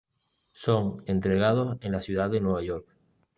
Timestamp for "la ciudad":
1.91-2.31